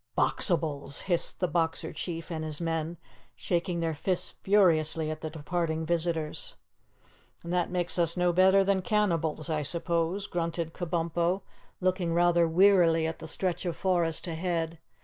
[0.17, 2.97] "Boxibals!" hissed the Boxer Chief and his men,
[3.35, 6.55] shaking their fists furiously at the departing visitors.
[7.43, 11.43] "And that makes us no better than cannibals, I suppose," grunted Kabumpo,
[11.81, 14.79] looking rather wearily at the stretch of forest ahead.